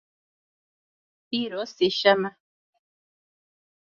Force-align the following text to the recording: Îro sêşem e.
Îro 1.41 1.63
sêşem 1.73 2.21
e. 2.31 2.31